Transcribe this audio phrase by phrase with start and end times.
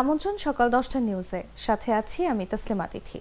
[0.00, 3.18] আমন্ত্রণ সকাল দশটা নিউজে। সাথে আছি আমি তাসলিমা তিথি।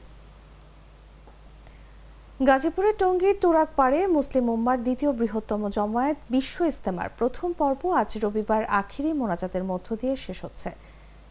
[2.47, 8.63] গাজীপুরের টঙ্গীর তুরাক পাড়ে মুসলিম উম্মার দ্বিতীয় বৃহত্তম জমায়েত বিশ্ব ইস্তেমার প্রথম পর্ব আজ রবিবার
[8.81, 10.69] আখিরি মোনাজাতের মধ্য দিয়ে শেষ হচ্ছে।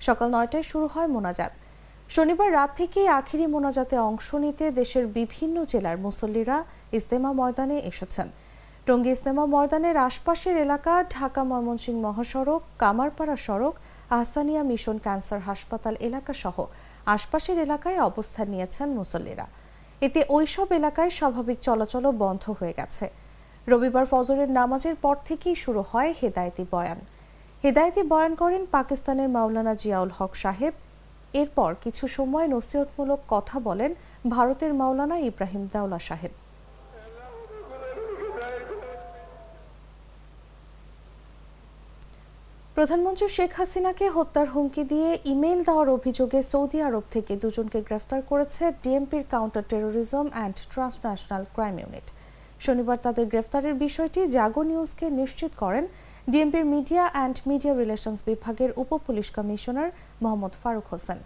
[0.01, 1.53] সকাল নয়টায় শুরু হয় মোনাজাত।
[2.09, 6.59] শনিবার রাত থেকেই আখিরি মোনাজাতে অংশ নিতে দেশের বিভিন্ন জেলার মুসল্লিরা
[6.93, 8.29] ইস্তেমা ময়দানে এসেছেন।
[8.87, 13.75] টঙ্গী ইস্তেমা ময়দানের আশপাশের এলাকা ঢাকা ময়মনসিংহ মহাসড়ক, কামারপাড়া সড়ক
[14.17, 16.57] আহসানিয়া মিশন ক্যান্সার হাসপাতাল এলাকা সহ
[17.15, 19.47] আশপাশের এলাকায় অবস্থান নিয়েছেন মুসল্লিরা।
[20.07, 23.07] এতে ওইসব এলাকায় স্বাভাবিক চলাচলও বন্ধ হয়ে গেছে।
[23.71, 26.99] রবিবার ফজরের নামাজের পর থেকেই শুরু হয় হেদায়েতি বয়ান।
[27.65, 30.73] হেদায়েতি বয়ান করেন পাকিস্তানের মাওলানা জিয়াউল হক সাহেব।
[31.41, 33.91] এরপর কিছু সময় নসিহতমূলক কথা বলেন
[34.35, 36.33] ভারতের মাওলানা ইব্রাহিম দাউলা সাহেব।
[42.77, 48.63] প্রধানমন্ত্রী শেখ হাসিনাকে হত্যার হুমকি দিয়ে ইমেল দেওয়ার অভিযোগে সৌদি আরব থেকে দুজনকে গ্রেফতার করেছে
[48.83, 52.07] ডিএমপির counter terrorism and transnational crime unit.
[52.65, 55.85] শনিবার তাদের গ্রেফতারের বিষয়টি জাগো নিউজকে নিশ্চিত করেন
[56.33, 59.89] ডিএমপির মিডিয়া অ্যান্ড মিডিয়া রিলেশনস বিভাগের উপ পুলিশ কমিশনার
[60.23, 61.19] মোহাম্মদ ফারুক হোসেন।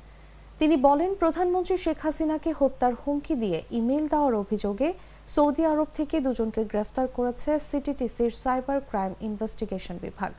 [0.60, 4.88] তিনি বলেন, প্রধানমন্ত্রী শেখ হাসিনাকে হত্যার হুমকি দিয়ে ইমেল দেওয়ার অভিযোগে
[5.34, 10.32] সৌদি আরব থেকে দুজনকে গ্রেফতার করেছে সিটিটিসির সাইবার ক্রাইম ইনভেস্টিগেশন বিভাগ।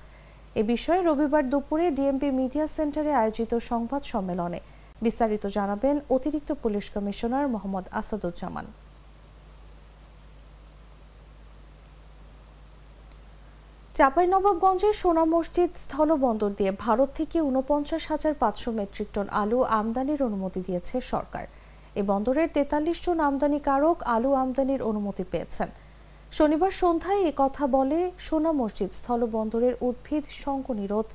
[0.60, 4.60] এ বিষয়ে রবিবার দুপুরে ডিএমপি মিডিয়া সেন্টারে আয়োজিত সংবাদ সম্মেলনে
[5.06, 8.66] বিস্তারিত জানাবেন অতিরিক্ত পুলিশ কমিশনার মোহাম্মদ আসাদুজ্জামান।
[13.98, 20.60] চাঁপাইনবাবগঞ্জের সোনা মসজিদ স্থলবন্দর দিয়ে ভারত থেকে উনপঞ্চাশ হাজার পাঁচশো মেট্রিক টন আলু আমদানির অনুমতি
[20.68, 21.46] দিয়েছে সরকার।
[22.00, 25.70] এ বন্দরের তেতাল্লিশ জন আমদানিকারক আলু আমদানির অনুমতি পেয়েছেন।
[26.32, 31.08] শনিবার সন্ধ্যায় এ কথা বলে সোনা মসজিদ স্থলবন্দরের উদ্ভিদ সংকনিরোধ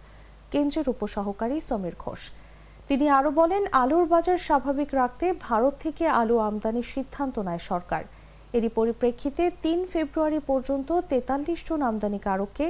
[0.53, 2.23] কেন্দ্রের উপসহকারী সমীর ঘোষ।
[2.89, 8.03] তিনি আরও বলেন, আলুর বাজার স্বাভাবিক রাখতে ভারত থেকে আলু আমদানির সিদ্ধান্ত নেয় সরকার।
[8.57, 12.67] এরই পরিপ্রেক্ষিতে তিন ফেব্রুয়ারি পর্যন্ত তেতাল্লিশ জন আমদানিকারককে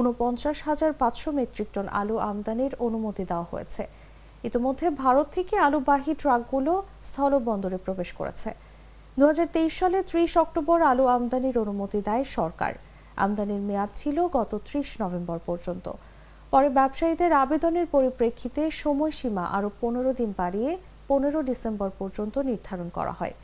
[0.00, 3.82] উনপঞ্চাশ হাজার পাঁচশো মেট্রিক টন আলু আমদানির অনুমতি দেওয়া হয়েছে।
[4.48, 6.72] ইতিমধ্যে ভারত থেকে আলুবাহী ট্রাকগুলো
[7.08, 8.50] স্থলবন্দরে প্রবেশ করেছে।
[9.18, 12.72] দু হাজার তেইশ সালে ত্রিশ অক্টোবর আলু আমদানির অনুমতি দেয় সরকার।
[13.24, 15.86] আমদানির মেয়াদ ছিল গত ত্রিশ নভেম্বর পর্যন্ত।
[16.52, 20.70] পরে ব্যবসায়ীদের আবেদনের পরিপ্রেক্ষিতে সময়সীমা আরও পনেরো দিন বাড়িয়ে
[21.10, 23.34] পনেরো ডিসেম্বর পর্যন্ত নির্ধারণ করা হয়।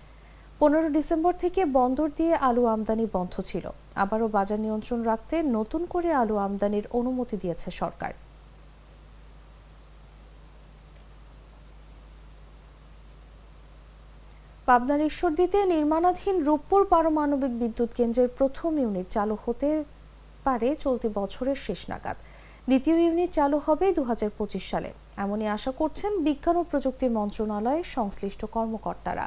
[0.60, 3.64] পনেরো ডিসেম্বর থেকে বন্দর দিয়ে আলু আমদানি বন্ধ ছিল।
[4.02, 8.12] আবারও বাজার নিয়ন্ত্রণ রাখতে নতুন করে আলু আমদানির অনুমতি দিয়েছে সরকার।
[14.68, 19.68] পাবনার ঈশ্বরদীতে নির্মাণাধীন রূপপুর পারমাণবিক বিদ্যুৎ কেন্দ্রের প্রথম ইউনিট চালু হতে
[20.46, 22.16] পারে চলতি বছরের শেষ নাগাদ।
[22.68, 24.90] দ্বিতীয় ইউনিট চালু হবে দুহাজার পঁচিশ সালে।
[25.24, 29.26] এমনই আশা করছেন বিজ্ঞান ও প্রযুক্তি মন্ত্রণালয়ের সংশ্লিষ্ট কর্মকর্তারা।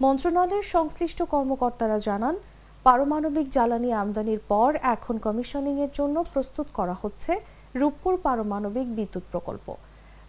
[0.00, 2.34] মন্ত্রণালয়ের সংশ্লিষ্ট কর্মকর্তারা জানান,
[2.86, 7.32] পারমাণবিক জ্বালানি আমদানির পর এখন কমিশনিংয়ের জন্য প্রস্তুত করা হচ্ছে
[7.80, 9.66] রূপপুর পারমাণবিক বিদ্যুৎ প্রকল্প।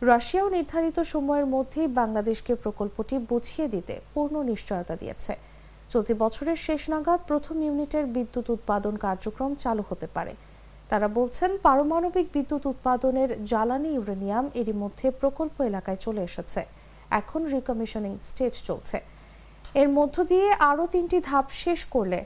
[0.09, 5.33] রাশিয়াও নির্ধারিত সময়ের মধ্যেই বাংলাদেশকে প্রকল্পটি বুঝিয়ে দিতে পূর্ণ নিশ্চয়তা দিয়েছে।
[5.89, 10.33] চলতি বছরের শেষ নাগাদ প্রথম ইউনিটের বিদ্যুৎ উৎপাদন কার্যক্রম চালু হতে পারে।
[10.89, 16.61] তারা বলছেন, পারমাণবিক বিদ্যুৎ উৎপাদনের জ্বালানি ইউরেনিয়াম এরই মধ্যে প্রকল্প এলাকায় চলে এসেছে।
[17.19, 18.97] এখন রিকমিশনিং স্টেজ চলছে।
[19.81, 22.19] এর মধ্য দিয়ে আরও তিনটি ধাপ শেষ করলে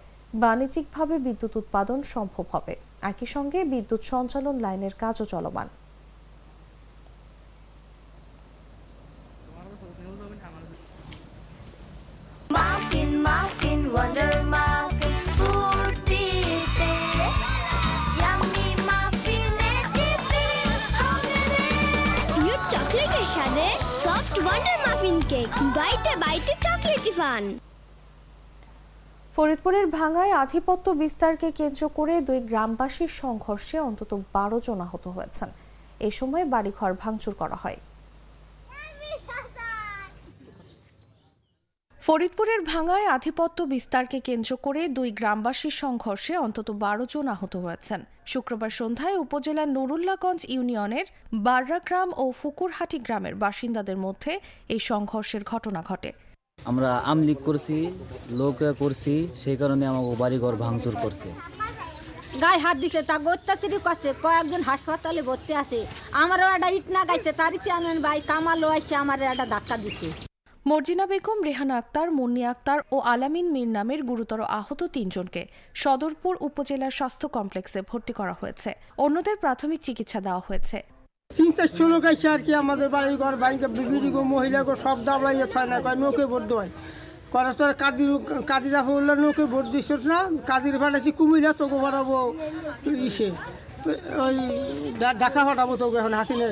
[0.43, 2.73] বাণিজ্যিকভাবে বিদ্যুৎ উৎপাদন সম্ভব হবে।
[3.11, 5.67] একই সঙ্গে বিদ্যুৎ সঞ্চালন লাইনের কাজও চলমান।
[24.45, 26.53] ওয়ান্ডার মাফিন কেক বাইটে বাইটে
[27.17, 27.43] ফান
[29.35, 35.49] ফরিদপুরের ভাঙায় আধিপত্য বিস্তারকে কেন্দ্র করে দুই গ্রামবাসীর সংঘর্ষে অন্তত বারো জন আহত হয়েছেন।
[35.99, 37.77] এ সময় বাড়িঘর ভাঙচুর করা হয়।
[42.07, 47.99] ফরিদপুরের ভাঙায় আধিপত্য বিস্তারকে কেন্দ্র করে দুই গ্রামবাসীর সংঘর্ষে অন্তত বারো জন আহত হয়েছেন।
[48.33, 51.05] শুক্রবার সন্ধ্যায় উপজেলার নুরুল্লাগঞ্জ ইউনিয়নের
[51.47, 54.31] বাররাগ্রাম ও ফুকুরহাটি গ্রামের বাসিন্দাদের মধ্যে
[54.73, 56.09] এই সংঘর্ষের ঘটনা ঘটে।
[56.69, 57.77] আমরা আমলিক করছি
[58.39, 61.29] লোক করছি সেই কারণে আমাকে বাড়িঘর ভাঙচুর করছে।
[62.43, 65.79] গায়ে হাত দিছে তা অত্যাচারই করছে কয়েকজন হাসপাতালে ভর্তি আছে।
[66.21, 70.09] আমারও একটা ইট না গাইছে তারই চেয়ারম্যান ভাই কামালো আসছে আমার একটা ধাক্কা দিচ্ছে
[70.71, 75.41] মর্জিনা বেগম, রেহানা আক্তার, মুন্নি আক্তার ও আলামিন মীর নামের গুরুতর আহত তিনজনকে
[75.83, 78.69] সদরপুর উপজেলার স্বাস্থ্য কমপ্লেক্সে ভর্তি করা হয়েছে।
[79.05, 80.77] অন্যদের প্রাথমিক চিকিৎসা দেওয়া হয়েছে।
[81.37, 85.45] তিন চারশো লোক আছে আর কি, আমাদের বাড়ি ঘর বাইকে বিবিধ মহিলা গো সব দাবড়াইয়ে
[85.53, 86.69] ছয় না, কয়, নৌকে ভোট দেয়
[87.33, 88.11] করে তোর কাদির
[88.51, 90.19] কাদিরা বললে নৌকে ভোট দিস না,
[90.49, 92.17] কাদির ফাটাইছি কুমিরা তোকে ফাটাবো
[93.09, 93.27] ইসে।
[94.25, 94.35] ওই
[96.01, 96.51] এখন হাসিনের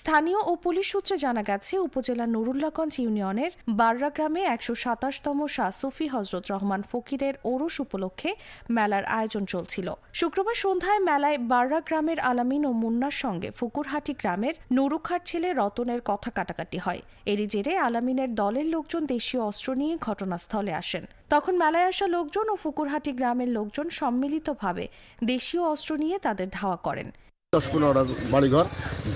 [0.00, 6.06] স্থানীয় ও পুলিশ সূত্রে জানা গেছে উপজেলার নুরুল্লাগঞ্জ ইউনিয়নের বাররা গ্রামে একশো সাতাশতম শাহ সুফি
[6.08, 8.30] হজরত রহমান ফকিরের ওরস উপলক্ষে
[8.76, 9.88] মেলার আয়োজন চলছিল।
[10.20, 16.30] শুক্রবার সন্ধ্যায় মেলায় বাররা গ্রামের আলামিন ও মুন্নার সঙ্গে ফুকুরহাটি গ্রামের নুরুখার ছেলে রতনের কথা
[16.30, 17.00] কাটাকাটি হয়।
[17.32, 22.54] এরই জেরে আলামিনের দলের লোকজন দেশীয় অস্ত্র নিয়ে ঘটনাস্থলে আসেন। তখন মেলায় আসা লোকজন ও
[22.62, 24.84] ফুকুরহাটি গ্রামের লোকজন সম্মিলিতভাবে
[25.30, 27.08] দেশীয় অস্ত্র নিয়ে তাদের ধাওয়া করেন।
[27.52, 28.02] দশ পনেরোটা
[28.34, 28.66] বাড়িঘর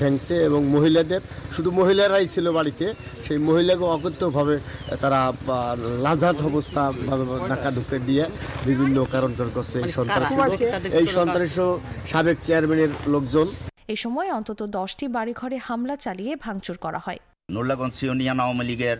[0.00, 1.22] ভেঙছে এবং মহিলাদের
[1.54, 2.86] শুধু মহিলারাই ছিল বাড়িতে
[3.26, 4.56] সেই মহিলাকে অকথ্যভাবে
[5.02, 5.60] তারা বা,
[6.04, 6.82] লাজাত অবস্থা
[7.50, 8.24] ধাক্কা ধুক্কা দিয়ে
[8.68, 10.34] বিভিন্ন কারণ করছে এই সন্ত্রাসী
[11.00, 11.54] এই সন্ত্রাস
[12.12, 13.46] সাবেক চেয়ারম্যানের লোকজন।
[13.92, 17.20] এই সময় অন্তত দশটি বাড়িঘরে হামলা চালিয়ে ভাঙচুর করা হয়।
[17.54, 18.98] নোল্লাগঞ্জ ইউনিয়ন আওয়ামী লীগের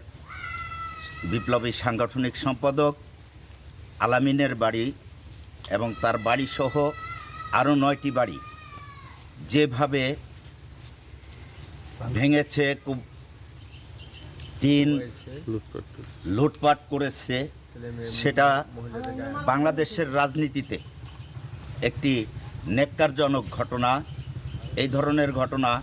[1.30, 2.94] বিপ্লবী সাংগঠনিক সম্পাদক,
[4.00, 4.92] আলামিনের বাড়ি
[5.70, 6.90] এবং তার বাড়িসহ
[7.52, 8.38] আরও নয়টি বাড়ি
[9.48, 10.16] যেভাবে
[12.12, 12.96] ভেঙেছে কু-
[14.60, 14.88] টিন
[16.24, 17.48] লুটপাট করেছে,
[18.10, 18.64] সেটা
[19.46, 20.78] বাংলাদেশের রাজনীতিতে
[21.82, 22.26] একটি
[22.66, 24.02] নেককারজনক ঘটনা।
[24.76, 25.82] এই ধরনের ঘটনা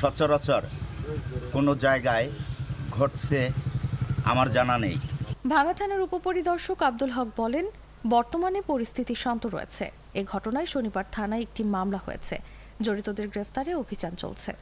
[0.00, 0.62] সচরাচর
[1.52, 2.30] কোনো জায়গায়
[2.90, 3.50] ঘটছে
[4.24, 4.96] আমার জানা নেই।
[5.46, 7.66] ভাঙা থানার উপপরিদর্শক আব্দুল হক বলেন,
[8.08, 12.38] বর্তমানে পরিস্থিতি শান্ত রয়েছে। এ ঘটনায় শনিবার থানায় একটি মামলা হয়েছে।
[12.80, 14.52] জড়িতদের গ্রেফতারে অভিযান চলছে।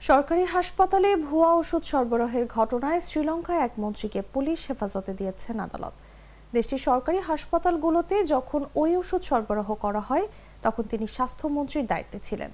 [0.00, 5.92] সরকারি হাসপাতালে ভুয়া ওষুধ সরবরাহের ঘটনায় শ্রীলঙ্কায় এক মন্ত্রীকে পুলিশ হেফাজতে দিয়েছেন আদালত।
[6.52, 10.26] দেশটির সরকারি হাসপাতালগুলোতে যখন ওই ওষুধ সরবরাহ করা হয়,
[10.62, 12.50] তখন তিনি স্বাস্থ্যমন্ত্রীর দায়িত্বে ছিলেন।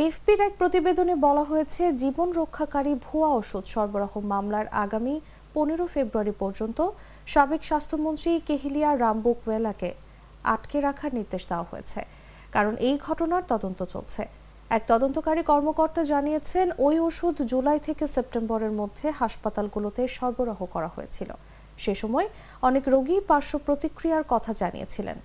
[0.00, 5.14] এএফপির এক প্রতিবেদনে বলা হয়েছে, জীবন রক্ষাকারী ভুয়া ওষুধ সরবরাহ মামলার আগামী
[5.54, 6.78] পনেরো ফেব্রুয়ারি পর্যন্ত
[7.32, 9.90] সাবেক স্বাস্থ্যমন্ত্রী কেহিলিয়া রামবুকওয়েলাকে
[10.54, 12.00] আটকে রাখার নির্দেশ দেওয়া হয়েছে।
[12.54, 14.22] কারণ এই ঘটনার তদন্ত চলছে।
[14.76, 21.30] এক তদন্তকারী কর্মকর্তা জানিয়েছেন, ওই ওষুধ জুলাই থেকে সেপ্টেম্বরের মধ্যে হাসপাতালগুলোতে সরবরাহ করা হয়েছিল।
[21.82, 22.26] সে সময়
[22.68, 25.18] অনেক রোগী পার্শ্ব প্রতিক্রিয়ার কথা জানিয়েছিলেন।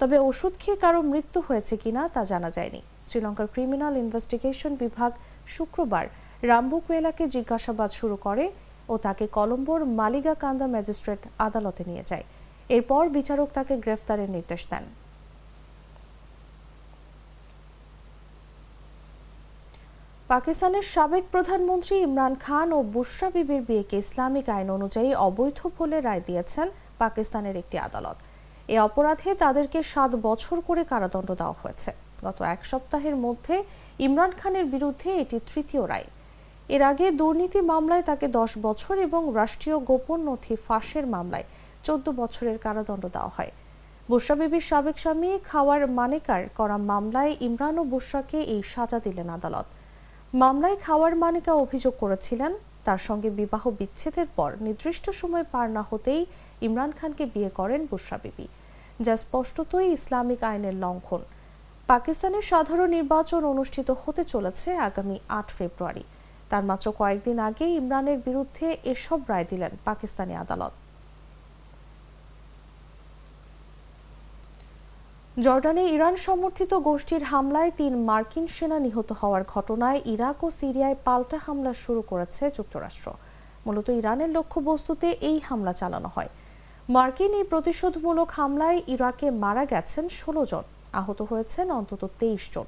[0.00, 5.12] তবে ওষুধ খেয়ে কারও মৃত্যু হয়েছে কিনা তা জানা যায়নি। শ্রীলঙ্কার ক্রিমিনাল ইনভেস্টিগেশন বিভাগ
[5.54, 6.04] শুক্রবার
[6.50, 8.44] রামবুকুয়েলাকে জিজ্ঞাসাবাদ শুরু করে
[8.92, 12.24] ও তাকে কলম্বোর মালিগা কান্দা ম্যাজিস্ট্রেট আদালতে নিয়ে যায়।
[12.76, 14.84] এরপর বিচারক তাকে গ্রেফতারের নির্দেশ দেন।
[20.32, 26.22] পাকিস্তানের সাবেক প্রধানমন্ত্রী ইমরান খান ও বুশরা বিবির বিয়েকে ইসলামিক আইন অনুযায়ী অবৈধ বলে রায়
[26.28, 26.66] দিয়েছেন
[27.02, 28.16] পাকিস্তানের একটি আদালত।
[28.74, 31.90] এ অপরাধে তাদেরকে সাত বছর করে কারাদণ্ড দেওয়া হয়েছে।
[32.26, 33.56] গত এক সপ্তাহের মধ্যে
[34.06, 36.08] ইমরান খানের বিরুদ্ধে এটি তৃতীয় রায়।
[36.74, 41.46] এর আগে দুর্নীতি মামলায় তাকে দশ বছর এবং রাষ্ট্রীয় গোপন নথি ফাঁসের মামলায়
[41.86, 43.52] চোদ্দ বছরের কারাদণ্ড দেওয়া হয়।
[44.10, 49.66] বুশরা বিবির সাবেক স্বামী খাওয়ার মানেকার করা মামলায় ইমরান ও বুশরাকে এই সাজা দিলেন আদালত।
[50.42, 52.52] মামলায় খাওয়ার মানিকা অভিযোগ করেছিলেন
[52.86, 56.22] তার সঙ্গে বিবাহ বিচ্ছেদের পর নির্দিষ্ট সময় পার না হতেই
[56.66, 58.46] ইমরান খানকে বিয়ে করেন বুসরা বিবি,
[59.04, 61.22] যা স্পষ্টতই ইসলামিক আইনের লঙ্ঘন।
[61.90, 66.04] পাকিস্তানের সাধারণ নির্বাচন অনুষ্ঠিত হতে চলেছে আগামী আট ফেব্রুয়ারি।
[66.50, 70.72] তার মাত্র কয়েকদিন আগে ইমরানের বিরুদ্ধে এসব রায় দিলেন পাকিস্তানি আদালত।
[75.36, 81.38] জর্ডানে ইরান সমর্থিত গোষ্ঠীর হামলায় তিন মার্কিন সেনা নিহত হওয়ার ঘটনায় ইরাক ও সিরিয়ায় পাল্টা
[81.46, 83.08] হামলা শুরু করেছে যুক্তরাষ্ট্র।
[83.66, 86.30] মূলত ইরানের লক্ষ্যবস্তুতে এই হামলা চালানো হয়।
[86.88, 90.64] মার্কিন এই প্রতিশোধমূলক হামলায় ইরাকে মারা গেছেন ষোলো জন,
[91.00, 92.66] আহত হয়েছেন অন্তত তেইশ জন।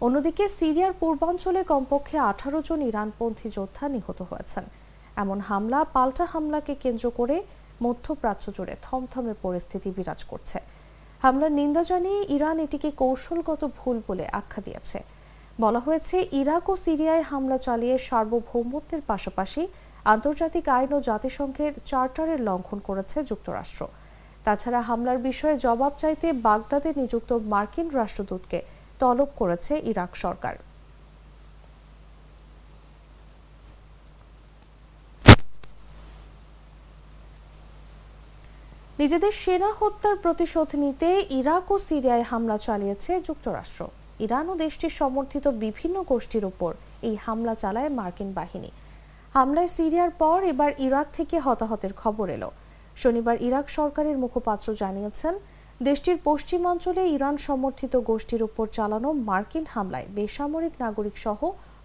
[0.00, 4.64] অন্যদিকে সিরিয়ার পূর্বাঞ্চলে কমপক্ষে আঠারো জন ইরানপন্থী যোদ্ধা নিহত হয়েছেন।
[5.22, 7.36] এমন হামলা, পাল্টা হামলাকে কেন্দ্র করে
[7.84, 10.58] মধ্যপ্রাচ্য জুড়ে থমথমে পরিস্থিতি বিরাজ করছে।
[11.26, 14.98] হামলার নিন্দা জানিয়ে ইরান এটিকে কৌশলগত ভুল বলে আখ্যা দিয়েছে।
[15.62, 19.62] বলা হয়েছে, ইরাক ও সিরিয়ায় হামলা চালিয়ে সার্বভৌমত্বের পাশাপাশি
[20.12, 23.82] আন্তর্জাতিক আইন ও জাতিসংঘের চার্টারের লঙ্ঘন করেছে যুক্তরাষ্ট্র।
[24.44, 28.58] তাছাড়া হামলার বিষয়ে জবাব চাইতে বাগদাদে নিযুক্ত মার্কিন রাষ্ট্রদূতকে
[29.00, 30.54] তলব করেছে ইরাক সরকার।
[39.00, 41.08] নিজেদের সেনা হত্যার প্রতিশোধ নিতে
[41.40, 43.82] ইরাক ও সিরিয়ায় হামলা চালিয়েছে যুক্তরাষ্ট্র।
[44.24, 46.72] ইরান ও দেশটির সমর্থিত বিভিন্ন গোষ্ঠীর উপর
[47.08, 48.70] এই হামলা চালায় মার্কিন বাহিনী।
[49.36, 52.50] হামলায় সিরিয়ার পর এবার ইরাক থেকে হতাহতের খবর এলো।
[53.02, 55.34] শনিবার ইরাক সরকারের মুখপাত্র জানিয়েছেন,
[55.88, 61.40] দেশটির পশ্চিমাঞ্চলে ইরান সমর্থিত গোষ্ঠীর উপর চালানো মার্কিন হামলায় বেসামরিক নাগরিক সহ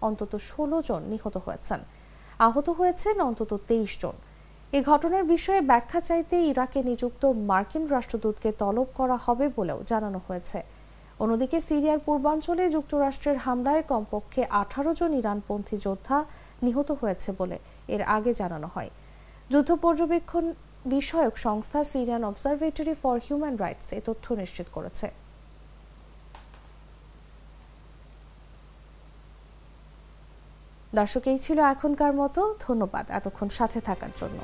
[0.08, 1.80] অন্তত ষোলো জন নিহত হয়েছেন।
[2.46, 4.16] আহত হয়েছেন অন্তত তেইশ জন।
[4.78, 10.58] এ ঘটনার বিষয়ে ব্যাখ্যা চাইতে ইরাকে নিযুক্ত মার্কিন রাষ্ট্রদূতকে তলব করা হবে বলেও জানানো হয়েছে।
[11.22, 16.18] অন্যদিকে সিরিয়ার পূর্বাঞ্চলে যুক্তরাষ্ট্রের হামলায় কমপক্ষে আঠারো জন ইরানপন্থী যোদ্ধা
[16.64, 17.56] নিহত হয়েছে বলে
[17.94, 18.90] এর আগে জানানো হয়।
[19.52, 20.44] যুদ্ধ পর্যবেক্ষণ
[20.94, 25.06] বিষয়ক সংস্থা Syrian Observatory for Human Rights এ তথ্য নিশ্চিত করেছে।
[30.94, 34.38] দর্শক এই ছিল এখনকার মতো। ধন্যবাদ এতক্ষণ সাথে থাকার জন্য।